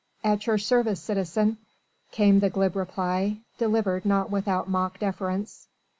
"At 0.23 0.47
your 0.47 0.57
service, 0.57 0.99
citizen," 0.99 1.57
came 2.09 2.39
the 2.39 2.49
glib 2.49 2.75
reply, 2.75 3.37
delivered 3.59 4.03
not 4.03 4.31
without 4.31 4.67
mock 4.67 4.97
deference. 4.97 5.67